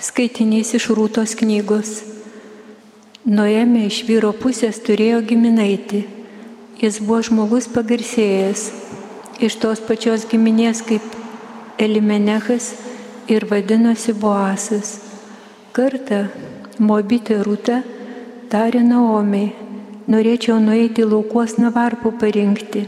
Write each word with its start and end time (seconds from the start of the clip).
Skaitinys 0.00 0.70
iš 0.72 0.86
Rūtos 0.96 1.34
knygos. 1.36 1.88
Nuėmė 3.28 3.82
iš 3.84 3.98
vyro 4.08 4.30
pusės 4.32 4.78
turėjo 4.80 5.18
giminaitį. 5.28 5.98
Jis 6.80 6.96
buvo 7.04 7.18
žmogus 7.26 7.66
pagarsėjęs, 7.68 8.62
iš 9.44 9.58
tos 9.60 9.82
pačios 9.84 10.22
giminės 10.30 10.80
kaip 10.88 11.04
Elimenechas 11.76 12.70
ir 13.28 13.44
vadinosi 13.50 14.14
Boasas. 14.16 14.94
Kartą 15.76 16.22
Mobitė 16.80 17.42
Rūta 17.44 17.82
tarė 18.48 18.80
Naomiai, 18.80 19.50
norėčiau 20.08 20.56
nueiti 20.64 21.04
laukuos 21.04 21.58
navarpų 21.60 22.14
parinkti, 22.22 22.86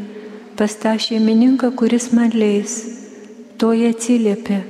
pas 0.57 0.79
tą 0.81 0.97
šeimininką, 0.97 1.75
kuris 1.77 2.09
man 2.17 2.33
leis. 2.33 2.79
Toje 3.61 3.93
atsiliepė, 3.93 4.63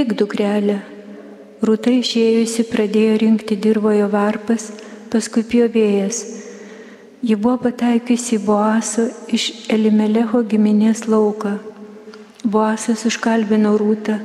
eik 0.00 0.16
dukrelė, 0.16 0.78
Rūta 1.60 1.92
išėjusi 1.92 2.64
pradėjo 2.70 3.16
rinkti 3.20 3.56
dirbojo 3.60 4.06
varpas, 4.08 4.70
paskui 5.12 5.42
pjovėjas. 5.44 6.20
Ji 7.20 7.34
buvo 7.36 7.58
pataikiusi 7.66 8.38
į 8.38 8.44
Boaso 8.46 9.02
iš 9.28 9.50
Elimelecho 9.68 10.40
giminės 10.48 11.02
lauką. 11.04 11.58
Boasas 12.48 13.04
užkalbino 13.10 13.74
Rūtą, 13.76 14.16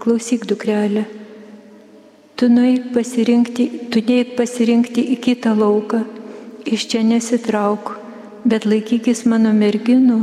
klausyk 0.00 0.46
dukrelė, 0.48 1.02
tu 2.40 2.48
nueik 2.48 2.86
pasirinkti, 2.94 3.66
tu 3.92 4.00
neik 4.00 4.32
pasirinkti 4.38 5.04
į 5.12 5.18
kitą 5.26 5.52
lauką, 5.58 6.00
iš 6.64 6.86
čia 6.88 7.02
nesitrauk, 7.04 7.92
bet 8.48 8.64
laikykis 8.64 9.26
mano 9.28 9.52
merginų 9.52 10.22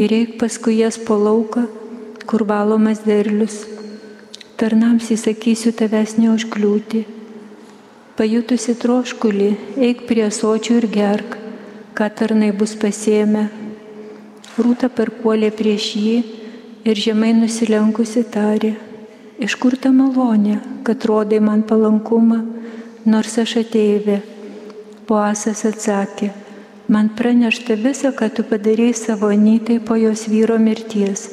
ir 0.00 0.16
eik 0.16 0.38
paskui 0.40 0.78
jas 0.78 0.96
po 0.96 1.20
lauką, 1.20 1.66
kur 2.24 2.46
valomas 2.48 3.04
derlius 3.04 3.60
tarnams 4.60 5.06
įsakysiu 5.14 5.70
tavęs 5.72 6.18
neužkliūti. 6.20 6.98
Pajutusi 8.18 8.74
troškulį, 8.76 9.50
eik 9.86 10.02
prie 10.08 10.26
sočių 10.36 10.74
ir 10.82 10.86
gerk, 10.92 11.36
ką 11.96 12.08
tarnai 12.18 12.50
bus 12.52 12.74
pasėmę. 12.82 13.46
Rūta 14.60 14.90
perpuolė 14.92 15.48
prieš 15.56 15.86
jį 15.96 16.16
ir 16.84 17.00
žemai 17.06 17.30
nusilenkusi 17.38 18.26
tarė, 18.34 18.74
iš 19.40 19.56
kur 19.62 19.78
ta 19.80 19.94
malonė, 19.96 20.58
kad 20.84 21.06
rodai 21.08 21.38
man 21.40 21.62
palankumą, 21.70 22.42
nors 23.08 23.38
aš 23.40 23.54
ateivė. 23.62 24.18
Poasas 25.08 25.64
atsakė, 25.70 26.28
man 26.92 27.08
pranešta 27.16 27.78
visa, 27.80 28.12
ką 28.12 28.28
tu 28.36 28.44
padarėjai 28.52 28.98
savo 29.06 29.32
anytai 29.32 29.78
po 29.80 29.96
jos 29.96 30.26
vyro 30.28 30.60
mirties, 30.60 31.30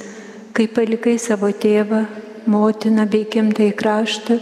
kai 0.56 0.70
palikai 0.72 1.18
savo 1.20 1.52
tėvą, 1.52 2.06
motiną 2.48 3.06
bei 3.12 3.26
gimtai 3.32 3.72
kraštą 3.76 4.38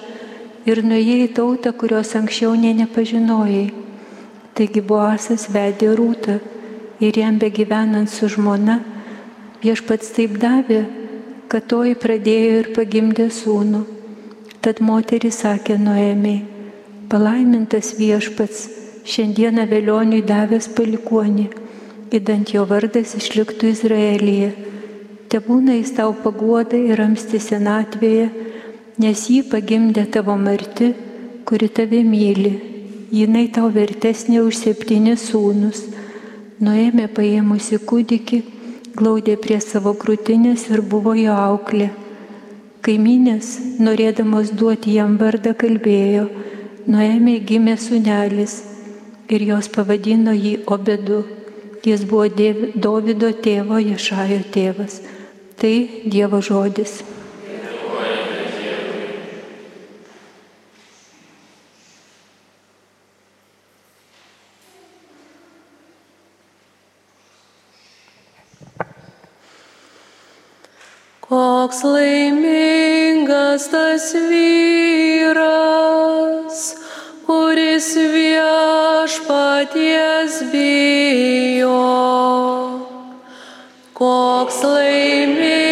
ir 0.70 0.81
nuėjai 0.86 1.25
į 1.25 1.31
tautą, 1.38 1.73
kurios 1.73 2.14
anksčiau 2.17 2.56
nė 2.58 2.73
nepažinojai. 2.81 3.66
Taigi 4.56 4.81
Boasas 4.81 5.50
vedė 5.52 5.92
rūtą 6.00 6.38
ir 7.03 7.17
jam 7.20 7.39
begyvenant 7.42 8.09
su 8.09 8.30
žmona, 8.31 8.80
viešpats 9.64 10.14
taip 10.16 10.38
davė, 10.42 10.86
kad 11.52 11.67
toji 11.72 11.98
pradėjo 12.00 12.61
ir 12.61 12.72
pagimdė 12.78 13.28
sūnų. 13.33 13.83
Tad 14.66 14.81
moteris 14.81 15.42
sakė 15.44 15.76
Noemiai, 15.78 16.39
palaimintas 17.11 17.94
viešpats, 18.00 18.64
šiandieną 19.06 19.67
vėlioniui 19.70 20.23
davęs 20.26 20.72
palikuonį, 20.78 21.50
įdant 22.16 22.56
jo 22.56 22.64
vardas 22.70 23.14
išliktų 23.20 23.76
Izraelyje 23.76 24.53
te 25.36 25.41
būna 25.44 25.73
jis 25.75 25.89
tau 25.97 26.14
paguoda 26.16 26.78
ir 26.80 26.95
ramsti 26.95 27.41
senatvėje, 27.44 28.28
nes 29.03 29.22
jį 29.28 29.42
pagimdė 29.52 30.05
tavo 30.14 30.38
marti, 30.39 30.94
kuri 31.44 31.67
tave 31.67 31.97
myli. 32.08 32.52
Jinai 33.11 33.50
tau 33.52 33.67
vertesnė 33.67 34.39
už 34.45 34.55
septynis 34.61 35.25
sūnus. 35.27 35.81
Nuėmė 36.64 37.09
paėmusi 37.17 37.82
kūdikį, 37.89 38.39
glaudė 38.95 39.36
prie 39.43 39.58
savo 39.59 39.92
krūtinės 40.04 40.70
ir 40.71 40.83
buvo 40.93 41.17
jo 41.20 41.36
auklė. 41.36 41.89
Kaiminės, 42.88 43.49
norėdamos 43.83 44.54
duoti 44.55 44.95
jam 44.95 45.17
vardą, 45.20 45.52
kalbėjo, 45.52 46.30
nuėmė 46.88 47.42
gimė 47.49 47.76
sunelis 47.76 48.61
ir 49.27 49.43
jos 49.52 49.67
pavadino 49.76 50.32
jį 50.32 50.61
obedu. 50.77 51.26
Jis 51.83 52.08
buvo 52.08 52.32
Dovido 52.88 53.33
tėvo 53.43 53.83
Ješajo 53.83 54.39
tėvas. 54.55 55.02
Tai 55.65 56.05
Dievo 56.05 56.37
žodis. 56.45 57.02
Koks 71.26 71.82
laimingas 71.82 73.65
tas 73.73 74.14
vyras, 74.30 75.58
kuris 77.26 77.89
viešpaties 78.14 79.26
bijo. 80.53 82.05
Koks 83.95 84.60
laimingas 84.64 85.64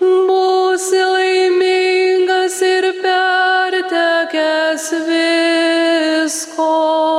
Būsi 0.00 1.02
laimingas 1.14 2.62
ir 2.62 2.84
pertekęs 3.04 4.86
visko. 5.08 7.09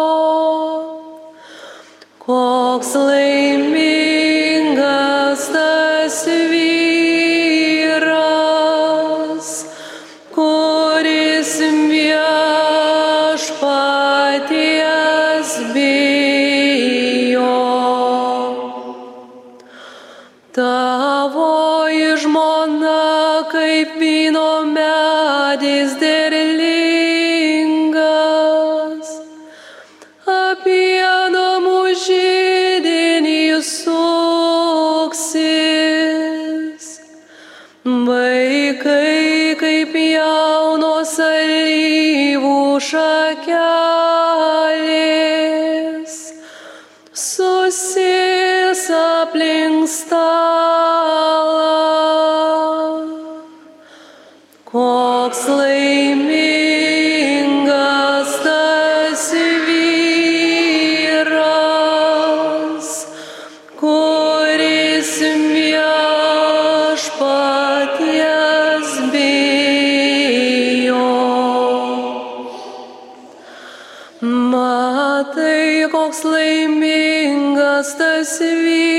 Koks 76.12 76.26
laimingas 76.28 77.94
tas 77.96 78.40
vyras, 78.40 78.91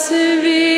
tas 0.00 0.69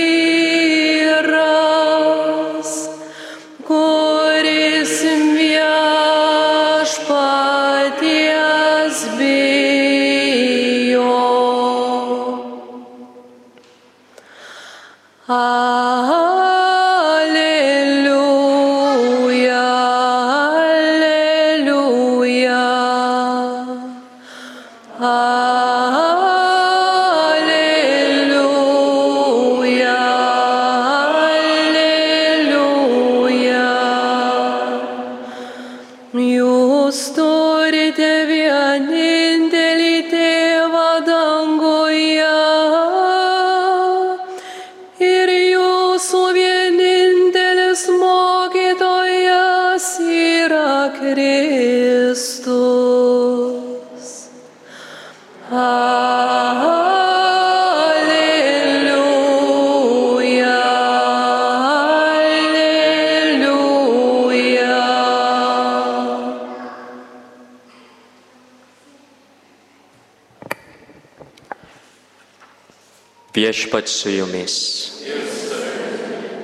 Viešpat 73.53 73.89
su 73.89 74.09
jumis. 74.09 74.55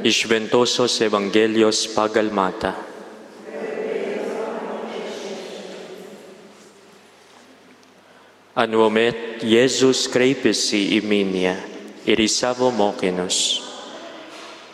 Iš 0.04 0.26
Ventosios 0.28 1.00
Evangelijos 1.00 1.86
pagal 1.94 2.28
Mata. 2.28 2.74
Anuomet 8.60 9.40
Jėzus 9.40 10.02
kreipėsi 10.12 10.82
į 10.98 11.00
minią 11.08 11.54
ir 12.12 12.20
į 12.20 12.28
savo 12.28 12.68
mokinius. 12.76 13.40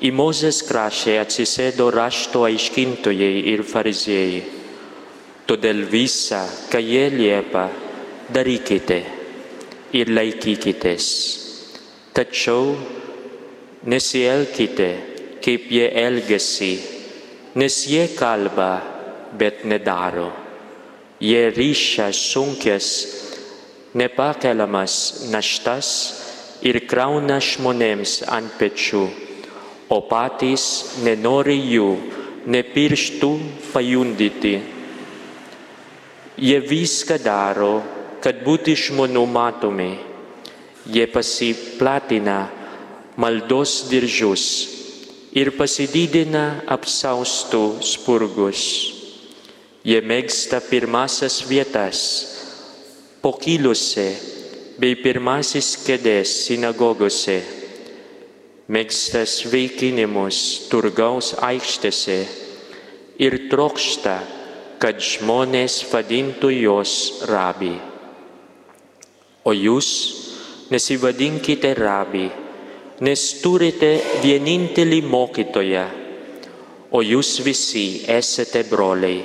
Į 0.02 0.10
Mozės 0.18 0.58
kraštą 0.66 1.20
atsisėdo 1.22 1.86
rašto 1.94 2.42
aiškintojai 2.50 3.46
ir 3.54 3.62
fariziejai. 3.62 4.42
Todėl 5.46 5.86
visą, 5.86 6.42
ką 6.66 6.82
jie 6.82 7.06
liepia, 7.14 7.68
darykite 8.34 9.02
ir 9.94 10.14
laikykitės. 10.18 11.43
Tačiau 12.14 12.76
nesielkite, 13.90 14.90
kaip 15.42 15.64
jie 15.66 15.88
elgesi, 15.98 16.74
nes 17.58 17.78
jie 17.90 18.04
kalba, 18.14 18.78
bet 19.34 19.64
nedaro. 19.66 20.28
Jie 21.18 21.50
ryšia 21.50 22.06
sunkės, 22.14 22.86
nepakeliamas 23.98 25.26
naštas 25.34 25.90
ir 26.62 26.84
krauna 26.86 27.40
žmonėms 27.42 28.20
ant 28.30 28.54
pečių, 28.62 29.02
o 29.90 29.98
patys 30.06 30.68
nenori 31.02 31.58
jų 31.74 31.90
nepirštų 32.46 33.34
pajundyti. 33.74 34.56
Jie 36.38 36.58
viską 36.62 37.18
daro, 37.26 37.74
kad 38.22 38.46
būtų 38.46 38.78
žmonių 38.86 39.26
matomi. 39.26 39.92
Jie 40.84 41.06
pasiplatina 41.08 42.50
maldos 43.16 43.86
diržus 43.88 44.44
ir 45.32 45.54
pasididina 45.56 46.60
apsaustų 46.68 47.80
spurgus. 47.80 48.64
Jie 49.84 50.00
mėgsta 50.04 50.60
pirmasias 50.64 51.42
vietas 51.48 52.00
pokyliuose 53.24 54.06
bei 54.80 54.96
pirmasis 55.00 55.74
kėdės 55.84 56.32
sinagogose, 56.44 57.38
mėgsta 58.68 59.22
sveikinimus 59.28 60.38
turgaus 60.68 61.32
aikštėse 61.40 62.18
ir 63.24 63.38
trokšta, 63.52 64.18
kad 64.82 65.00
žmonės 65.00 65.78
vadintų 65.88 66.50
jos 66.58 66.94
rabi. 67.30 67.72
O 69.44 69.52
jūs 69.52 69.88
nesivadinkite 70.72 71.74
rabi, 71.76 72.24
nes 73.04 73.22
turite 73.42 73.90
vienintelį 74.22 75.00
mokytoją, 75.04 75.84
o 76.94 77.02
jūs 77.02 77.36
visi 77.44 78.04
esate 78.08 78.64
broliai. 78.70 79.20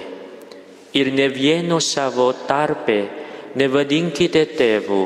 Ir 1.00 1.12
ne 1.13 1.27
vieno 1.30 1.77
savo 1.80 2.31
tarpe 2.50 2.97
nevadinkite 3.62 4.44
tėvų, 4.57 5.03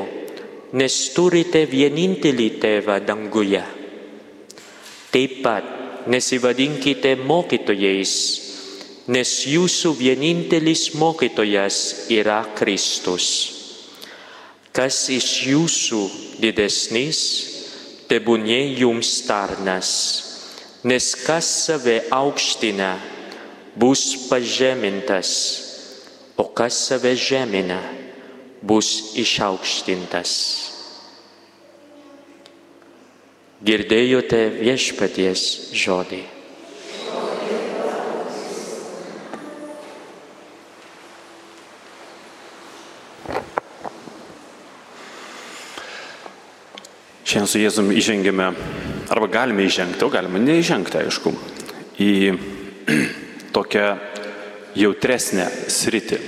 nes 0.80 0.94
turite 1.14 1.66
vienintelį 1.70 2.48
tėvą 2.62 2.98
danguje. 3.04 3.62
Taip 5.14 5.36
pat 5.44 6.08
nesivadinkite 6.10 7.14
mokytojais, 7.20 8.14
nes 9.14 9.34
jūsų 9.46 9.92
vienintelis 10.00 10.88
mokytojas 10.98 12.08
yra 12.10 12.42
Kristus. 12.56 13.53
Kas 14.74 15.04
iš 15.12 15.28
jūsų 15.46 16.00
didesnis, 16.42 17.18
tebūnė 18.10 18.58
jums 18.80 19.20
tarnas, 19.28 19.90
nes 20.82 21.12
kas 21.22 21.46
save 21.68 22.00
aukština, 22.10 22.96
bus 23.78 24.02
pažemintas, 24.26 25.30
o 26.34 26.48
kas 26.50 26.74
save 26.90 27.14
žemina, 27.14 27.78
bus 28.66 29.14
išaukštintas. 29.14 30.34
Girdėjote 33.64 34.42
viešpaties 34.58 35.44
žodį. 35.72 36.24
Šiandien 47.34 47.50
su 47.50 47.58
Jėzum 47.58 47.88
įžengėme, 47.90 48.44
arba 49.10 49.26
galime 49.26 49.64
įžengti, 49.66 50.04
o 50.06 50.10
galime 50.12 50.38
neįžengti, 50.38 51.00
aišku, 51.00 51.32
į 51.98 52.12
tokią 53.56 53.88
jautresnę 54.78 55.48
sritį. 55.66 56.20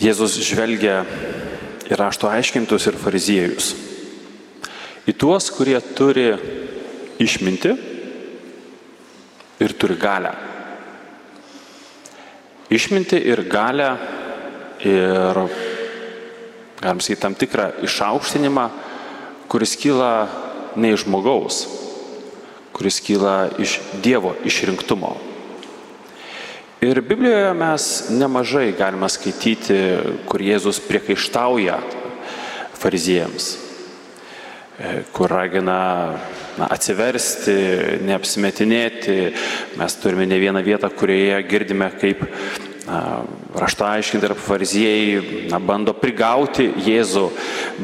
Jėzus 0.00 0.38
žvelgia 0.40 1.02
į 1.84 2.00
rašto 2.00 2.32
aiškintus 2.32 2.88
ir 2.88 2.96
fariziejus. 2.96 3.74
Į 5.04 5.12
tuos, 5.20 5.52
kurie 5.52 5.76
turi 5.84 6.30
išminti 7.20 7.76
ir 9.68 9.76
turi 9.76 10.00
galę. 10.00 10.32
Išminti 12.72 13.20
ir 13.20 13.44
galę 13.52 13.98
ir, 14.80 15.44
galim 16.80 17.00
sakyti, 17.00 17.20
tam 17.20 17.34
tikrą 17.34 17.70
išaukštinimą, 17.82 18.68
kuris 19.50 19.74
kyla 19.80 20.28
ne 20.76 20.92
iš 20.94 21.06
žmogaus, 21.06 21.64
kuris 22.72 23.00
kyla 23.02 23.50
iš 23.58 23.80
Dievo 24.02 24.34
išrinktumo. 24.46 25.16
Ir 26.80 27.00
Biblijoje 27.02 27.54
mes 27.58 27.84
nemažai 28.14 28.68
galime 28.78 29.08
skaityti, 29.10 29.78
kur 30.30 30.38
Jėzus 30.38 30.78
priekaištauja 30.86 31.80
fariziejams, 32.78 33.48
e, 34.78 34.92
kur 35.10 35.26
ragina 35.34 35.80
na, 36.58 36.68
atsiversti, 36.70 37.56
neapsimetinėti. 38.06 39.16
Mes 39.78 39.98
turime 39.98 40.28
ne 40.30 40.38
vieną 40.38 40.62
vietą, 40.62 40.90
kurioje 40.94 41.42
girdime, 41.50 41.90
kaip 41.98 42.22
rašto 43.58 43.84
aiškinti 43.84 44.28
ir 44.28 44.34
fariziejai 44.38 45.48
na, 45.52 45.60
bando 45.60 45.92
prigauti 45.96 46.68
Jėzų, 46.86 47.28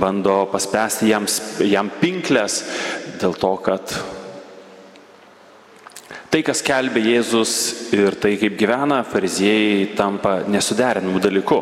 bando 0.00 0.44
paspęsti 0.52 1.10
jam, 1.10 1.26
jam 1.60 1.90
pinklės 2.00 2.62
dėl 3.20 3.36
to, 3.38 3.52
kad 3.64 3.94
tai, 6.32 6.42
kas 6.46 6.64
kelbė 6.66 7.04
Jėzus 7.04 7.54
ir 7.94 8.16
tai, 8.20 8.34
kaip 8.40 8.56
gyvena, 8.58 9.02
fariziejai 9.06 9.92
tampa 9.98 10.40
nesuderinamų 10.50 11.22
dalykų. 11.22 11.60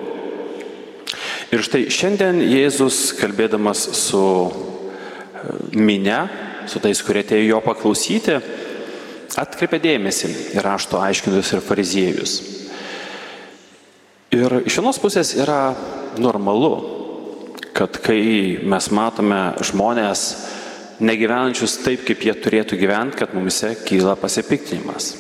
Ir 1.53 1.61
štai 1.67 1.85
šiandien 1.93 2.41
Jėzus, 2.49 3.11
kalbėdamas 3.19 3.85
su 3.99 4.23
e, 4.49 4.55
minė, 5.77 6.23
su 6.71 6.81
tais, 6.81 7.03
kurie 7.05 7.21
atėjo 7.27 7.51
jo 7.51 7.61
paklausyti, 7.67 8.39
atkreipė 9.37 9.83
dėmesį 9.83 10.33
į 10.57 10.65
rašto 10.65 11.03
aiškintus 11.03 11.53
ir 11.53 11.65
fariziejus. 11.67 12.62
Ir 14.33 14.63
iš 14.65 14.79
vienos 14.79 14.97
pusės 14.97 15.35
yra 15.37 15.75
normalu, 16.17 16.71
kad 17.77 17.99
kai 18.01 18.57
mes 18.65 18.87
matome 18.89 19.41
žmonės 19.61 20.23
negyvenančius 21.05 21.75
taip, 21.85 22.07
kaip 22.09 22.25
jie 22.25 22.33
turėtų 22.41 22.79
gyventi, 22.81 23.19
kad 23.21 23.35
mumise 23.37 23.75
kyla 23.85 24.15
pasipiktinimas. 24.17 25.11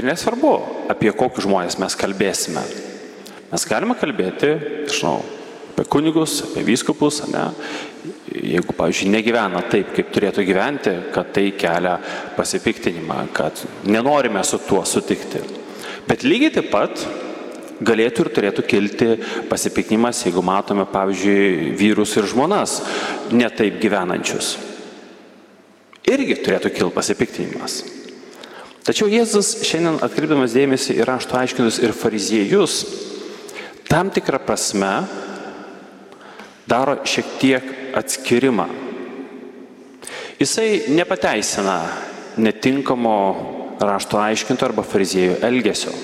Ir 0.00 0.08
nesvarbu, 0.08 0.52
apie 0.88 1.12
kokius 1.12 1.44
žmonės 1.44 1.76
mes 1.82 1.96
kalbėsime. 2.00 2.62
Mes 3.50 3.68
galime 3.68 3.98
kalbėti, 4.00 4.54
žinau, 4.96 5.18
apie 5.74 5.84
kunigus, 5.84 6.38
apie 6.48 6.64
vyskupus, 6.70 7.20
ne? 7.28 7.44
jeigu, 8.32 8.72
pavyzdžiui, 8.80 9.12
negyvena 9.12 9.60
taip, 9.68 9.92
kaip 9.92 10.16
turėtų 10.16 10.46
gyventi, 10.48 10.96
kad 11.12 11.36
tai 11.36 11.50
kelia 11.52 11.98
pasipiktinimą, 12.40 13.26
kad 13.36 13.60
nenorime 13.84 14.40
su 14.40 14.64
tuo 14.64 14.86
sutikti. 14.88 15.44
Bet 16.08 16.24
lygiai 16.24 16.56
taip 16.56 16.72
pat 16.72 17.04
galėtų 17.84 18.24
ir 18.24 18.30
turėtų 18.36 18.64
kilti 18.66 19.08
pasipiktinimas, 19.50 20.22
jeigu 20.26 20.42
matome, 20.44 20.86
pavyzdžiui, 20.88 21.74
vyrus 21.76 22.14
ir 22.16 22.28
žmonas 22.30 22.78
netaip 23.34 23.80
gyvenančius. 23.82 24.56
Irgi 26.06 26.38
turėtų 26.40 26.72
kilti 26.72 26.94
pasipiktinimas. 26.94 27.80
Tačiau 28.86 29.10
Jėzus 29.10 29.64
šiandien 29.66 29.98
atkreipdamas 30.06 30.54
dėmesį 30.54 31.00
į 31.00 31.06
rašto 31.08 31.34
aiškinus 31.40 31.80
ir 31.82 31.94
fariziejus, 31.96 32.76
tam 33.90 34.12
tikrą 34.14 34.38
prasme 34.46 34.92
daro 36.70 37.00
šiek 37.02 37.32
tiek 37.42 37.72
atskirimą. 37.98 38.68
Jisai 40.38 40.92
nepateisina 40.94 41.80
netinkamo 42.36 43.16
rašto 43.80 44.20
aiškinto 44.20 44.68
arba 44.68 44.84
fariziejų 44.86 45.40
elgesio. 45.48 45.94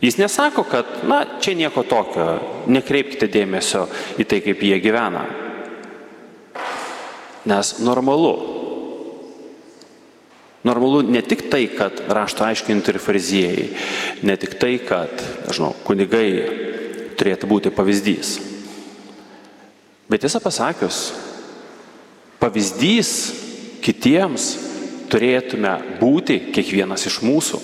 Jis 0.00 0.18
nesako, 0.20 0.64
kad, 0.68 0.86
na, 1.08 1.24
čia 1.40 1.54
nieko 1.56 1.82
tokio, 1.88 2.26
nekreipkite 2.68 3.28
dėmesio 3.32 3.86
į 4.20 4.26
tai, 4.28 4.42
kaip 4.44 4.60
jie 4.62 4.76
gyvena. 4.84 5.24
Nes 7.46 7.72
normalu. 7.80 8.34
Normalu 10.66 11.04
ne 11.06 11.22
tik 11.22 11.46
tai, 11.48 11.68
kad 11.70 12.02
rašto 12.10 12.44
aiškinti 12.44 12.92
ir 12.92 12.98
fariziejai, 13.00 13.66
ne 14.26 14.36
tik 14.36 14.58
tai, 14.60 14.74
kad, 14.82 15.22
žinau, 15.54 15.72
kunigai 15.86 16.28
turėtų 17.16 17.48
būti 17.48 17.72
pavyzdys. 17.72 18.36
Bet 20.10 20.22
tiesą 20.22 20.42
pasakius, 20.42 21.00
pavyzdys 22.42 23.12
kitiems 23.82 24.50
turėtume 25.10 25.72
būti 26.02 26.40
kiekvienas 26.54 27.06
iš 27.08 27.22
mūsų. 27.24 27.62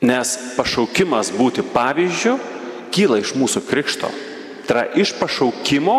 Nes 0.00 0.32
pašaukimas 0.56 1.32
būti 1.36 1.64
pavyzdžiu 1.74 2.38
kyla 2.94 3.20
iš 3.20 3.34
mūsų 3.36 3.62
krikšto. 3.68 4.08
Tai 4.66 4.76
yra 4.76 4.84
iš 4.96 5.12
pašaukimo 5.18 5.96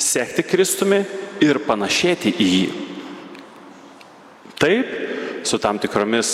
sekti 0.00 0.44
Kristumi 0.44 1.04
ir 1.40 1.62
panašėti 1.64 2.32
į 2.36 2.48
jį. 2.54 2.66
Taip, 4.60 4.90
su 5.48 5.58
tam 5.58 5.78
tikromis 5.80 6.32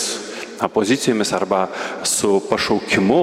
pozicijomis 0.73 1.33
arba 1.37 1.67
su 2.03 2.41
pašaukimu, 2.49 3.23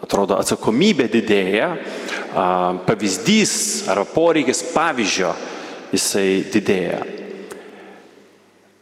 atrodo, 0.00 0.38
atsakomybė 0.40 1.06
didėja, 1.12 1.68
pavyzdys 2.88 3.52
arba 3.92 4.08
poreikis 4.10 4.64
pavyzdžio 4.72 5.30
jisai 5.92 6.42
didėja. 6.50 7.17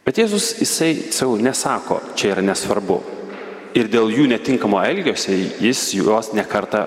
Bet 0.07 0.21
Jėzus 0.21 0.53
jisai 0.61 0.93
savo 1.11 1.35
nesako, 1.35 1.99
čia 2.15 2.31
yra 2.31 2.43
nesvarbu. 2.45 3.01
Ir 3.75 3.89
dėl 3.91 4.07
jų 4.15 4.29
netinkamo 4.31 4.79
elgesio 4.87 5.35
jis 5.35 5.81
juos 5.97 6.31
nekarta 6.31 6.85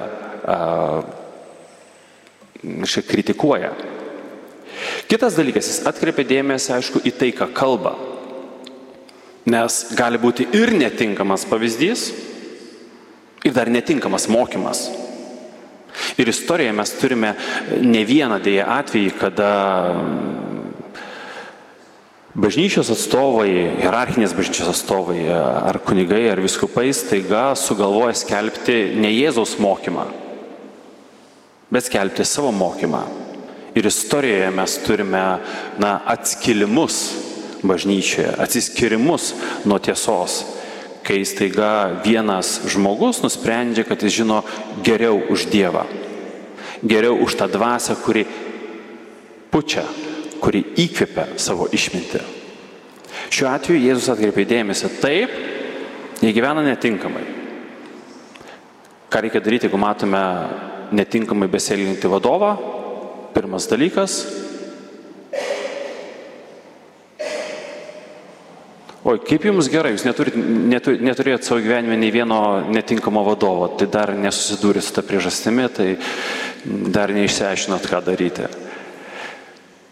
šiek 2.64 3.04
kritikuoja. 3.10 3.74
Kitas 5.10 5.36
dalykas, 5.36 5.68
jis 5.68 5.84
atkreipia 5.90 6.24
dėmesį, 6.30 6.72
aišku, 6.78 7.04
į 7.04 7.12
tai, 7.20 7.28
ką 7.36 7.50
kalba. 7.52 7.92
Nes 9.52 9.78
gali 9.98 10.16
būti 10.20 10.48
ir 10.56 10.72
netinkamas 10.80 11.44
pavyzdys, 11.50 12.08
ir 13.44 13.52
dar 13.52 13.68
netinkamas 13.68 14.30
mokymas. 14.32 14.86
Ir 16.16 16.32
istorijoje 16.32 16.72
mes 16.72 16.96
turime 16.96 17.34
ne 17.84 18.02
vieną 18.08 18.40
dėję 18.40 18.64
atvejį, 18.80 19.12
kada 19.20 19.52
Bažnyčios 22.30 22.92
atstovai, 22.94 23.48
hierarchinės 23.82 24.36
bažnyčios 24.38 24.68
atstovai, 24.70 25.24
ar 25.34 25.80
kunigai, 25.82 26.28
ar 26.30 26.38
viskupai 26.38 26.92
staiga 26.94 27.56
sugalvoja 27.58 28.14
skelbti 28.14 28.92
ne 29.02 29.08
Jėzaus 29.10 29.56
mokymą, 29.58 30.04
bet 31.74 31.88
skelbti 31.88 32.22
savo 32.22 32.52
mokymą. 32.54 33.00
Ir 33.74 33.88
istorijoje 33.90 34.50
mes 34.54 34.76
turime 34.86 35.22
na, 35.82 35.90
atskilimus 36.06 37.00
bažnyčioje, 37.66 38.36
atsiskirimus 38.38 39.32
nuo 39.66 39.80
tiesos, 39.82 40.44
kai 41.02 41.24
staiga 41.26 42.02
vienas 42.04 42.60
žmogus 42.70 43.24
nusprendžia, 43.24 43.82
kad 43.88 44.06
jis 44.06 44.20
žino 44.20 44.44
geriau 44.86 45.18
už 45.34 45.48
Dievą, 45.50 45.82
geriau 46.86 47.18
už 47.26 47.34
tą 47.42 47.50
dvasę, 47.50 47.98
kuri 48.06 48.22
pučia 49.50 49.82
kuri 50.40 50.64
įkvepia 50.80 51.26
savo 51.40 51.68
išmintį. 51.72 52.22
Šiuo 53.30 53.50
atveju 53.52 53.82
Jėzus 53.84 54.10
atkreipė 54.10 54.46
dėmesį 54.48 54.90
taip, 55.02 55.34
jie 56.20 56.32
gyvena 56.34 56.64
netinkamai. 56.66 57.22
Ką 59.10 59.24
reikia 59.24 59.42
daryti, 59.42 59.66
jeigu 59.68 59.78
matome 59.80 60.20
netinkamai 60.94 61.50
besielginti 61.50 62.10
vadovą? 62.10 62.54
Pirmas 63.34 63.66
dalykas. 63.70 64.20
Oi, 69.00 69.16
kaip 69.24 69.46
jums 69.48 69.70
gerai, 69.72 69.94
jūs 69.94 70.04
neturit, 70.04 70.34
netur, 70.70 70.98
neturėjot 71.00 71.46
savo 71.46 71.62
gyvenime 71.64 71.96
nei 71.96 72.12
vieno 72.12 72.60
netinkamo 72.68 73.22
vadovo, 73.24 73.70
tai 73.80 73.88
dar 73.90 74.12
nesusidūrėt 74.12 74.84
su 74.84 74.92
tą 74.92 75.02
priežastimi, 75.08 75.64
tai 75.72 75.86
dar 76.92 77.10
neišsiaiškinot, 77.16 77.88
ką 77.88 78.02
daryti. 78.04 78.50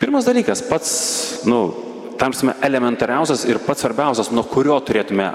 Pirmas 0.09 0.25
dalykas, 0.25 0.63
pats, 0.65 0.91
nu, 1.45 1.67
tamsime 2.17 2.55
elementariausias 2.65 3.43
ir 3.45 3.59
pats 3.61 3.83
svarbiausias, 3.85 4.31
nuo 4.33 4.41
kurio 4.49 4.79
turėtume 4.81 5.27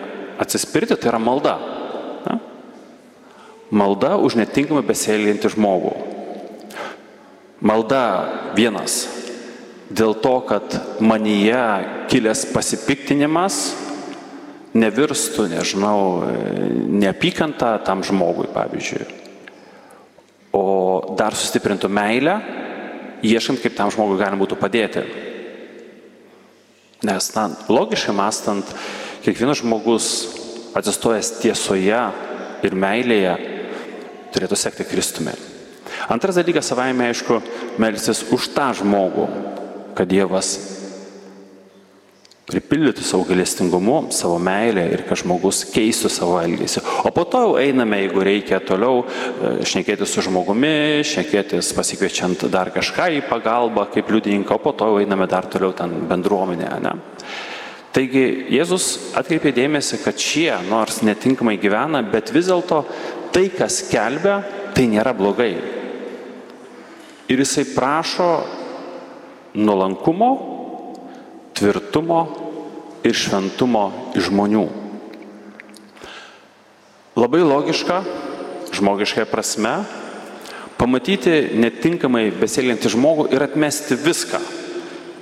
atsispirti, 0.41 0.95
tai 0.97 1.11
yra 1.11 1.19
malda. 1.21 1.51
Na? 2.23 2.39
Malda 3.69 4.15
už 4.17 4.33
netinkamai 4.39 4.81
besielginti 4.87 5.51
žmogų. 5.53 5.91
Malda 7.61 8.01
vienas. 8.57 8.95
Dėl 9.93 10.17
to, 10.25 10.33
kad 10.49 10.79
manyje 10.97 11.61
kilęs 12.09 12.47
pasipiktinimas 12.55 13.61
nevirstų, 14.73 15.51
nežinau, 15.53 16.01
neapykanta 16.97 17.75
tam 17.85 18.01
žmogui, 18.01 18.49
pavyzdžiui. 18.57 19.05
O 20.57 20.65
dar 21.13 21.37
sustiprintų 21.37 21.93
meilę 21.93 22.62
ieškant, 23.23 23.61
kaip 23.63 23.75
tam 23.77 23.91
žmogui 23.93 24.19
galima 24.19 24.41
būtų 24.43 24.59
padėti. 24.59 25.05
Nes, 27.03 27.29
na, 27.35 27.49
logiškai 27.67 28.15
mastant, 28.15 28.69
kiekvienas 29.25 29.63
žmogus 29.63 30.11
atsistojęs 30.77 31.33
tiesoje 31.41 32.03
ir 32.63 32.77
meilėje 32.79 33.33
turėtų 34.33 34.59
sekti 34.59 34.87
Kristumi. 34.87 35.33
Antras 36.11 36.37
dalykas 36.39 36.67
savaime, 36.71 37.09
aišku, 37.11 37.39
melsis 37.79 38.23
už 38.33 38.49
tą 38.55 38.71
žmogų, 38.79 39.27
kad 39.95 40.09
Dievas 40.09 40.55
pripildytų 42.49 43.05
savo 43.07 43.23
galestingumu, 43.27 44.09
savo 44.11 44.35
meilę 44.41 44.83
ir 44.91 45.05
kad 45.07 45.21
žmogus 45.21 45.61
keistų 45.71 46.11
savo 46.11 46.41
elgesį. 46.41 46.83
O 47.07 47.11
po 47.15 47.23
to 47.29 47.39
jau 47.45 47.53
einame, 47.61 48.01
jeigu 48.01 48.25
reikia 48.27 48.59
toliau 48.63 49.05
e, 49.05 49.53
šnekėti 49.67 50.07
su 50.09 50.25
žmogumi, 50.25 51.03
šnekėtis 51.07 51.71
pasikviečiant 51.77 52.43
dar 52.51 52.73
kažką 52.75 53.07
į 53.19 53.23
pagalbą 53.29 53.87
kaip 53.93 54.11
liudininką, 54.11 54.57
o 54.57 54.63
po 54.63 54.75
to 54.75 54.91
jau 54.91 54.99
einame 54.99 55.27
dar 55.31 55.47
toliau 55.47 55.71
ten 55.77 55.95
bendruomenėje. 56.09 56.79
Ne? 56.83 56.97
Taigi 57.93 58.25
Jėzus 58.51 59.13
atkreipė 59.15 59.53
dėmesį, 59.55 60.01
kad 60.03 60.19
šie 60.19 60.49
nors 60.67 60.99
netinkamai 61.05 61.55
gyvena, 61.61 62.01
bet 62.03 62.33
vis 62.33 62.49
dėlto 62.49 62.81
tai, 63.31 63.47
kas 63.53 63.85
kelbia, 63.87 64.41
tai 64.75 64.89
nėra 64.91 65.13
blogai. 65.15 65.53
Ir 67.31 67.39
jisai 67.39 67.69
prašo 67.71 68.31
nuolankumo, 69.55 70.52
tvirtumo 71.63 72.21
ir 73.07 73.15
šventumo 73.15 73.85
iš 74.19 74.27
žmonių. 74.27 74.65
Labai 77.15 77.43
logiška, 77.45 78.01
žmogiškai 78.75 79.23
prasme, 79.29 79.77
pamatyti 80.75 81.53
netinkamai 81.55 82.25
besielgiantį 82.35 82.91
žmogų 82.97 83.29
ir 83.31 83.45
atmesti 83.45 83.95
viską. 83.95 84.41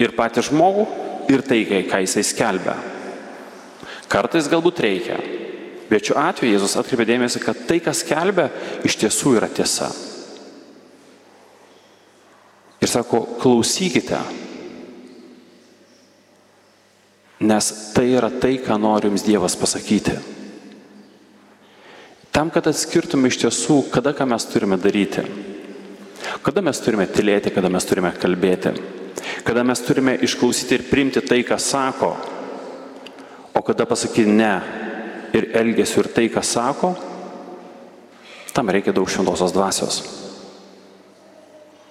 Ir 0.02 0.16
patį 0.18 0.48
žmogų, 0.48 0.88
ir 1.30 1.44
tai, 1.46 1.62
ką 1.86 2.00
jisai 2.02 2.24
skelbia. 2.26 2.74
Kartais 4.10 4.50
galbūt 4.50 4.82
reikia. 4.82 5.20
Bet 5.92 6.08
šiuo 6.08 6.18
atveju 6.24 6.56
Jėzus 6.56 6.78
atkreipė 6.80 7.06
dėmesį, 7.06 7.42
kad 7.44 7.66
tai, 7.68 7.78
kas 7.84 8.02
skelbia, 8.02 8.48
iš 8.88 8.96
tiesų 9.04 9.36
yra 9.38 9.52
tiesa. 9.52 9.92
Ir 12.82 12.90
sako, 12.90 13.28
klausykite, 13.44 14.24
Nes 17.42 17.72
tai 17.96 18.12
yra 18.14 18.30
tai, 18.30 18.60
ką 18.62 18.78
nori 18.78 19.10
jums 19.10 19.26
Dievas 19.26 19.56
pasakyti. 19.58 20.14
Tam, 22.32 22.52
kad 22.54 22.70
atskirtume 22.70 23.32
iš 23.32 23.40
tiesų, 23.42 23.80
kada 23.92 24.14
ką 24.14 24.28
mes 24.30 24.46
turime 24.48 24.78
daryti. 24.80 25.26
Kada 26.46 26.62
mes 26.62 26.80
turime 26.82 27.08
tylėti, 27.10 27.52
kada 27.54 27.70
mes 27.70 27.86
turime 27.90 28.14
kalbėti. 28.22 28.76
Kada 29.46 29.66
mes 29.66 29.82
turime 29.82 30.16
išklausyti 30.22 30.78
ir 30.78 30.86
priimti 30.90 31.24
tai, 31.26 31.42
ką 31.44 31.58
sako. 31.58 32.14
O 33.58 33.66
kada 33.66 33.90
pasakyti 33.90 34.30
ne 34.30 34.54
ir 35.34 35.50
elgesiu 35.58 36.06
ir 36.06 36.12
tai, 36.14 36.30
ką 36.30 36.44
sako, 36.46 36.94
tam 38.54 38.70
reikia 38.70 38.94
daug 38.94 39.10
šventosios 39.10 39.54
dvasios. 39.56 40.02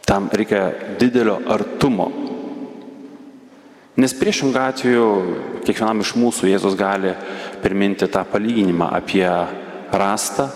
Tam 0.07 0.31
reikia 0.33 0.71
didelio 0.99 1.41
artumo 1.51 2.09
Nes 4.01 4.15
priešingų 4.17 4.57
atveju 4.57 5.07
kiekvienam 5.67 6.01
iš 6.01 6.15
mūsų 6.17 6.49
Jėzus 6.49 6.77
gali 6.79 7.11
priminti 7.61 8.07
tą 8.09 8.23
palyginimą 8.25 8.87
apie 8.97 9.27
rastą 9.93 10.47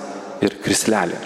ir 0.44 0.54
krislelį. 0.64 1.18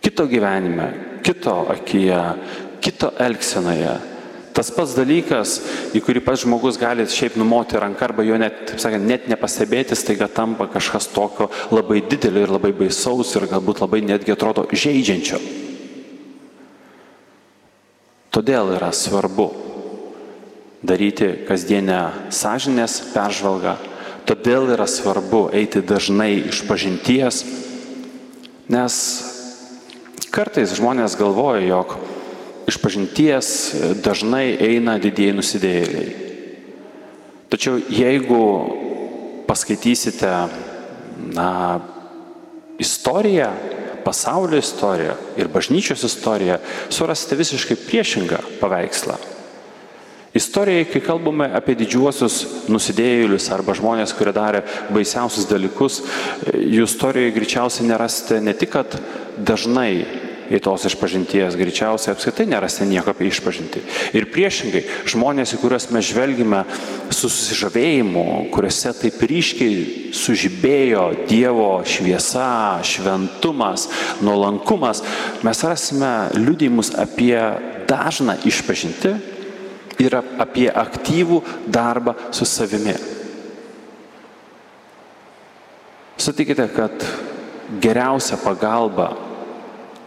Kito 0.00 0.26
gyvenime, 0.26 0.88
kito 1.22 1.60
akyje, 1.76 2.22
kito 2.82 3.12
elgsenoje. 3.22 3.94
Tas 4.56 4.72
pats 4.74 4.96
dalykas, 4.98 5.54
į 5.94 6.02
kurį 6.02 6.24
pats 6.26 6.42
žmogus 6.42 6.80
gali 6.80 7.06
šiaip 7.06 7.38
numoti 7.38 7.78
ranką 7.78 8.08
arba 8.08 8.26
jo 8.26 8.40
net, 8.40 8.64
taip 8.72 8.82
sakant, 8.82 9.06
net 9.06 9.30
nepastebėti, 9.30 9.94
staiga 9.94 10.26
tampa 10.26 10.66
kažkas 10.72 11.06
tokio 11.14 11.52
labai 11.70 12.02
didelio 12.02 12.48
ir 12.48 12.56
labai 12.56 12.74
baisaus 12.74 13.36
ir 13.36 13.46
galbūt 13.52 13.84
labai 13.84 14.02
netgi 14.10 14.34
atrodo 14.34 14.66
žaidžiančio. 14.72 15.59
Todėl 18.40 18.70
yra 18.72 18.88
svarbu 18.96 19.50
daryti 20.80 21.26
kasdienę 21.44 21.98
sąžinės 22.32 22.94
peržvalgą, 23.12 23.74
todėl 24.24 24.70
yra 24.72 24.86
svarbu 24.88 25.42
eiti 25.52 25.82
dažnai 25.84 26.46
iš 26.48 26.62
pažinties, 26.64 27.42
nes 28.72 28.96
kartais 30.32 30.72
žmonės 30.72 31.18
galvoja, 31.20 31.66
jog 31.68 31.92
iš 32.72 32.78
pažinties 32.80 33.50
dažnai 34.00 34.56
eina 34.56 34.96
didieji 34.96 35.36
nusidėjėliai. 35.36 36.08
Tačiau 37.52 37.76
jeigu 37.92 38.40
paskaitysite 39.52 40.32
na, 41.36 41.50
istoriją, 42.80 43.52
pasaulio 44.04 44.60
istoriją 44.60 45.16
ir 45.40 45.50
bažnyčios 45.52 46.04
istoriją, 46.06 46.60
surasite 46.92 47.38
visiškai 47.40 47.78
priešingą 47.86 48.40
paveikslą. 48.60 49.18
Istorijoje, 50.34 50.84
kai 50.92 51.00
kalbame 51.02 51.48
apie 51.58 51.74
didžiuosius 51.74 52.66
nusidėjėlius 52.70 53.48
arba 53.50 53.74
žmonės, 53.74 54.12
kurie 54.14 54.30
darė 54.30 54.60
baisiausius 54.94 55.48
dalykus, 55.50 55.96
jų 56.54 56.86
istorijoje 56.86 57.32
greičiausiai 57.34 57.88
nerasite 57.88 58.38
ne 58.38 58.54
tik, 58.54 58.76
kad 58.76 58.94
dažnai 59.34 60.19
į 60.50 60.58
tos 60.64 60.84
išpažinties, 60.88 61.56
greičiausiai 61.58 62.14
apskritai 62.14 62.48
nerasite 62.50 62.88
nieko 62.90 63.12
apie 63.12 63.28
išpažinti. 63.30 63.82
Ir 64.18 64.26
priešingai, 64.32 64.82
žmonės, 65.10 65.54
į 65.54 65.60
kuriuos 65.62 65.88
mes 65.94 66.08
žvelgime 66.10 66.64
su 67.14 67.30
susižavėjimu, 67.30 68.24
kuriuose 68.54 68.92
taip 68.98 69.22
ryškiai 69.30 70.10
sužibėjo 70.16 71.04
Dievo 71.30 71.70
šviesa, 71.86 72.80
šventumas, 72.86 73.86
nuolankumas, 74.26 75.04
mes 75.46 75.62
rasime 75.64 76.12
liudijimus 76.34 76.94
apie 76.98 77.38
dažną 77.90 78.40
išpažinti 78.50 79.14
ir 80.02 80.18
apie 80.18 80.66
aktyvų 80.66 81.42
darbą 81.70 82.16
su 82.34 82.48
savimi. 82.48 82.96
Sutikite, 86.20 86.66
kad 86.74 87.04
geriausia 87.80 88.36
pagalba 88.42 89.29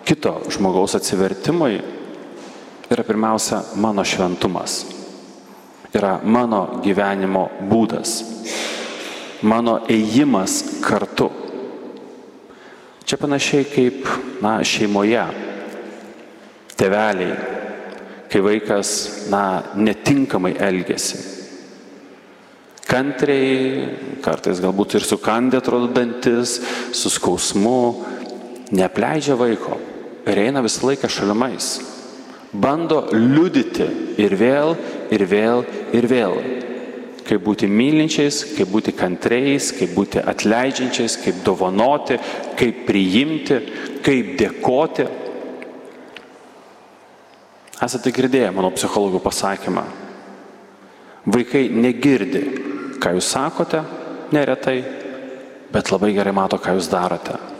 kito 0.05 0.41
žmogaus 0.51 0.95
atsivertimui 0.95 1.79
yra 2.91 3.03
pirmiausia 3.03 3.61
mano 3.75 4.03
šventumas. 4.03 4.83
Yra 5.93 6.19
mano 6.23 6.81
gyvenimo 6.83 7.47
būdas. 7.69 8.21
Mano 9.43 9.79
ėjimas 9.91 10.81
kartu. 10.83 11.29
Čia 13.03 13.19
panašiai 13.19 13.67
kaip 13.69 14.07
na, 14.41 14.57
šeimoje. 14.65 15.25
Teveliai, 16.73 17.35
kai 18.31 18.41
vaikas 18.41 18.89
na, 19.29 19.61
netinkamai 19.75 20.55
elgesi. 20.57 21.21
Kantriai, 22.89 24.19
kartais 24.25 24.59
galbūt 24.61 24.97
ir 24.97 25.05
sukandė 25.07 25.61
atrodo 25.61 25.91
dantis, 25.93 26.57
su 26.93 27.09
skausmu, 27.13 27.79
neapleidžia 28.73 29.37
vaiko 29.39 29.77
ir 30.27 30.39
eina 30.45 30.63
visą 30.63 30.87
laiką 30.87 31.09
šalimais. 31.11 31.73
Bando 32.53 33.07
liudyti 33.11 33.87
ir 34.21 34.35
vėl, 34.37 34.75
ir 35.11 35.25
vėl, 35.25 35.63
ir 35.95 36.07
vėl. 36.09 36.37
Kaip 37.23 37.41
būti 37.45 37.69
mylinčiais, 37.71 38.41
kaip 38.57 38.69
būti 38.69 38.93
kantriais, 38.93 39.71
kaip 39.73 39.93
būti 39.95 40.21
atleidžiančiais, 40.21 41.15
kaip 41.23 41.39
dovanoti, 41.45 42.19
kaip 42.59 42.83
priimti, 42.87 43.59
kaip 44.05 44.33
dėkoti. 44.39 45.07
Esate 47.83 48.11
girdėję 48.15 48.51
mano 48.55 48.69
psichologų 48.75 49.23
pasakymą. 49.23 49.85
Vaikai 51.33 51.69
negirdi, 51.71 52.43
ką 52.99 53.15
jūs 53.15 53.31
sakote, 53.33 53.81
neretai, 54.35 54.77
bet 55.71 55.91
labai 55.91 56.11
gerai 56.15 56.35
mato, 56.35 56.59
ką 56.59 56.75
jūs 56.77 56.91
darote. 56.91 57.52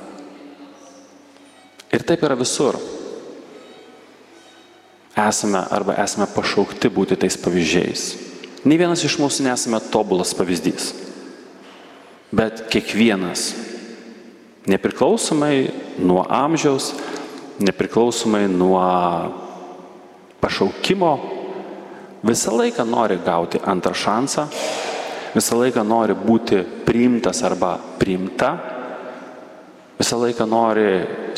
Ir 2.03 2.07
taip 2.11 2.23
yra 2.27 2.35
visur. 2.35 2.75
Esame 5.15 5.61
arba 5.71 5.93
esame 6.03 6.25
pašaukti 6.27 6.89
būti 6.91 7.15
tais 7.15 7.37
pavyzdžiais. 7.39 8.01
Ne 8.67 8.75
vienas 8.75 9.05
iš 9.07 9.15
mūsų 9.21 9.45
nesame 9.45 9.79
tobulas 9.87 10.33
pavyzdys. 10.35 10.89
Bet 12.35 12.65
kiekvienas, 12.67 13.53
nepriklausomai 14.67 15.69
nuo 16.03 16.25
amžiaus, 16.27 16.89
nepriklausomai 17.63 18.49
nuo 18.51 18.83
pašaukimo, 20.43 21.13
visą 22.27 22.57
laiką 22.59 22.83
nori 22.83 23.21
gauti 23.23 23.63
antrą 23.63 23.95
šansą, 23.95 24.49
visą 25.39 25.63
laiką 25.63 25.87
nori 25.87 26.19
būti 26.19 26.65
priimtas 26.83 27.45
arba 27.47 27.77
priimta 27.95 28.57
visą 29.99 30.19
laiką 30.21 30.47
nori 30.49 30.87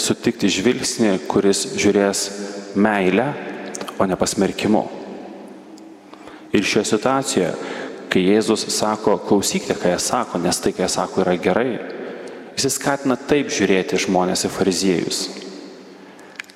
sutikti 0.02 0.50
žvilgsnį, 0.52 1.18
kuris 1.30 1.66
žiūrės 1.80 2.24
meilę, 2.76 3.28
o 4.00 4.08
ne 4.08 4.18
pasmerkimu. 4.20 4.84
Ir 6.56 6.64
šioje 6.64 6.88
situacijoje, 6.94 7.52
kai 8.12 8.24
Jėzus 8.24 8.68
sako, 8.72 9.18
klausykite, 9.28 9.76
ką 9.80 9.92
jie 9.92 10.00
sako, 10.00 10.40
nes 10.44 10.60
tai, 10.64 10.72
ką 10.76 10.86
jie 10.86 10.92
sako, 10.92 11.24
yra 11.26 11.36
gerai, 11.40 11.70
jis 12.56 12.78
skatina 12.78 13.20
taip 13.20 13.52
žiūrėti 13.52 14.00
žmonės 14.06 14.48
į 14.48 14.52
fariziejus. 14.56 15.24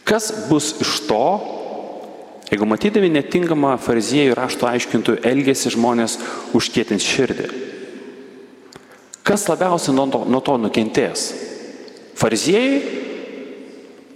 Kas 0.07 0.31
bus 0.49 0.73
iš 0.81 0.93
to, 1.07 1.25
Jeigu 2.49 2.65
matydami 2.65 3.12
netinkamą 3.13 3.75
fariziejų 3.77 4.33
rašto 4.38 4.65
aiškintojų 4.65 5.21
elgesį 5.29 5.75
žmonės 5.75 6.15
užkietins 6.57 7.05
širdį. 7.05 7.45
Kas 9.21 9.45
labiausiai 9.51 9.93
nuo 9.93 10.07
to, 10.09 10.23
nuo 10.25 10.41
to 10.41 10.55
nukentės? 10.57 11.27
Fariziejai? 12.19 12.82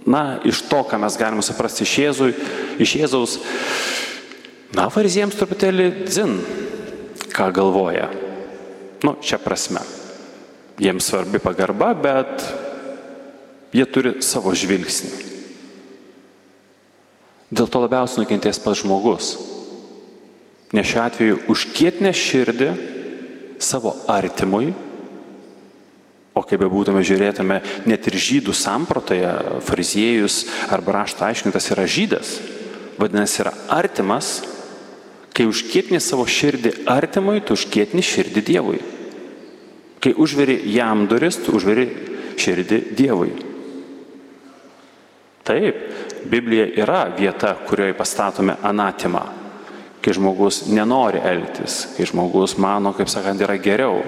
Na, 0.04 0.36
iš 0.44 0.60
to, 0.68 0.82
ką 0.84 1.00
mes 1.00 1.16
galime 1.16 1.42
suprasti 1.44 1.86
iš, 1.86 1.94
Jėzui, 2.02 2.34
iš 2.76 2.90
Jėzaus, 3.00 3.38
na, 4.76 4.90
fariziejams 4.92 5.38
truputėlį 5.38 5.86
dzin, 6.04 6.36
ką 7.32 7.48
galvoja. 7.56 8.10
Nu, 9.04 9.16
čia 9.24 9.40
prasme. 9.40 9.80
Jiems 10.80 11.08
svarbi 11.08 11.40
pagarba, 11.40 11.94
bet 11.96 12.44
jie 13.72 13.86
turi 13.88 14.18
savo 14.26 14.52
žvilgsnį. 14.52 15.12
Dėl 17.54 17.68
to 17.70 17.80
labiausiai 17.84 18.24
nukentės 18.24 18.60
pats 18.60 18.82
žmogus. 18.82 19.34
Nes 20.74 20.88
šiuo 20.90 21.04
atveju 21.04 21.42
užkietinę 21.52 22.10
širdį 22.18 22.70
savo 23.62 23.94
artimui, 24.10 24.72
o 26.34 26.42
kaip 26.42 26.64
be 26.64 26.68
būtume 26.70 27.02
žiūrėtume, 27.06 27.60
net 27.86 28.08
ir 28.10 28.18
žydų 28.18 28.54
samprotoje, 28.58 29.30
fariziejus 29.64 30.40
arba 30.74 30.98
rašto 30.98 31.26
aiškintas 31.28 31.70
yra 31.74 31.86
žydas, 31.86 32.34
vadinasi 32.98 33.44
yra 33.44 33.54
artimas, 33.72 34.40
kai 35.34 35.46
užkietini 35.50 36.00
savo 36.02 36.26
širdį 36.30 36.84
artimui, 36.90 37.40
tu 37.42 37.56
užkietini 37.58 38.02
širdį 38.06 38.44
Dievui. 38.50 38.82
Kai 40.02 40.12
užveri 40.20 40.58
jam 40.74 41.06
duris, 41.10 41.38
tu 41.42 41.54
užveri 41.56 41.88
širdį 42.38 42.80
Dievui. 42.94 43.32
Taip, 45.44 45.80
Biblija 46.30 46.66
yra 46.80 47.06
vieta, 47.16 47.52
kurioje 47.68 47.96
pastatome 47.98 48.56
anatimą. 48.64 49.43
Kai 50.04 50.12
žmogus 50.12 50.66
nenori 50.68 51.22
elgtis, 51.24 51.78
kai 51.96 52.04
žmogus 52.08 52.58
mano, 52.60 52.92
kaip 52.92 53.08
sakant, 53.08 53.40
yra 53.40 53.56
geriau. 53.56 54.02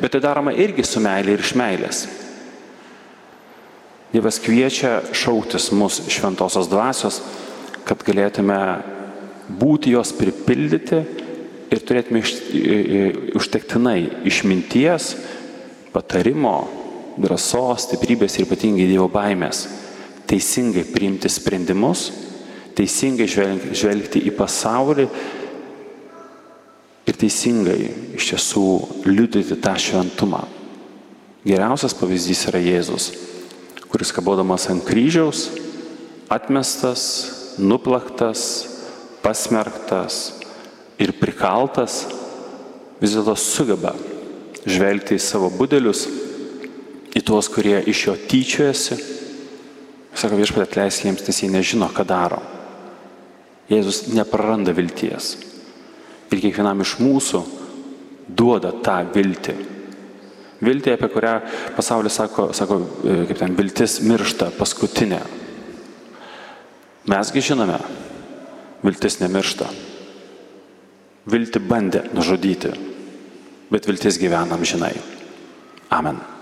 Bet 0.00 0.14
tai 0.14 0.22
daroma 0.24 0.54
irgi 0.54 0.82
su 0.82 1.02
meilė 1.02 1.36
ir 1.36 1.44
iš 1.44 1.52
meilės. 1.58 2.00
Dievas 4.10 4.40
kviečia 4.42 4.98
šauktis 5.14 5.70
mūsų 5.76 6.10
šventosios 6.10 6.70
dvasios, 6.70 7.20
kad 7.86 8.02
galėtume 8.06 8.58
būti 9.60 9.94
jos 9.94 10.10
pripildyti 10.18 11.02
ir 11.70 11.82
turėtume 11.86 12.22
iš, 12.24 12.34
užtektinai 13.38 13.98
išminties, 14.26 15.12
patarimo, 15.94 16.58
drąsos, 17.22 17.86
stiprybės 17.86 18.34
ir 18.36 18.48
ypatingai 18.48 18.90
Dievo 18.90 19.06
baimės 19.12 19.66
teisingai 20.26 20.84
priimti 20.90 21.30
sprendimus, 21.30 22.10
teisingai 22.76 23.28
žvelgti 23.30 24.24
į 24.26 24.34
pasaulį 24.36 25.06
ir 27.06 27.18
teisingai 27.18 27.80
iš 28.18 28.30
tiesų 28.32 28.66
liudyti 29.06 29.58
tą 29.62 29.76
šventumą. 29.80 30.42
Geriausias 31.46 31.94
pavyzdys 31.94 32.46
yra 32.50 32.60
Jėzus, 32.62 33.12
kuris 33.86 34.10
kabodamas 34.14 34.66
ant 34.72 34.82
kryžiaus, 34.86 35.46
atmestas, 36.32 37.04
nuplaktas, 37.62 38.42
pasmerktas 39.22 40.36
ir 40.98 41.14
prikaltas, 41.20 42.04
vis 42.98 43.14
dėlto 43.14 43.36
sugeba 43.38 43.94
žvelgti 44.66 45.14
į 45.14 45.22
savo 45.22 45.52
budelius, 45.54 46.08
į 47.16 47.22
tuos, 47.22 47.46
kurie 47.52 47.78
iš 47.86 48.08
jo 48.08 48.16
tyčiojasi 48.28 48.98
Sako 50.16 50.38
viešpatė 50.40 50.64
atleisk 50.64 51.04
jiems, 51.04 51.24
nes 51.28 51.38
jie 51.42 51.48
nežino, 51.52 51.90
ką 51.92 52.04
daro. 52.08 52.38
Jėzus 53.68 54.06
nepraranda 54.16 54.72
vilties. 54.72 55.34
Ir 56.32 56.42
kiekvienam 56.42 56.82
iš 56.82 56.96
mūsų 56.98 57.42
duoda 58.26 58.72
tą 58.84 58.98
viltį. 59.14 59.56
Viltį, 60.66 60.94
apie 60.96 61.08
kurią 61.12 61.34
pasaulis 61.76 62.16
sako, 62.16 62.48
sako 62.56 62.78
e, 62.80 63.16
kaip 63.28 63.40
ten, 63.42 63.56
viltis 63.58 63.98
miršta 64.02 64.48
paskutinė. 64.56 65.20
Mesgi 67.12 67.42
žinome, 67.44 67.76
viltis 68.82 69.20
nemiršta. 69.20 69.68
Vilti 71.30 71.60
bandė 71.62 72.06
nužudyti, 72.14 72.72
bet 73.70 73.86
viltis 73.90 74.18
gyvenam 74.22 74.64
žinai. 74.66 74.94
Amen. 75.94 76.35